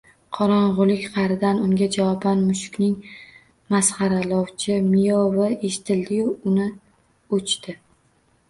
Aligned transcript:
Qorongʼilik 0.35 1.03
qaʼridan 1.17 1.59
unga 1.65 1.87
javoban 1.95 2.41
mushukning 2.47 2.95
masxaralovchi 3.75 4.79
«miyov»i 4.89 5.51
eshitildiyu 5.69 6.27
uni 6.53 6.67
oʼchdi. 7.39 7.79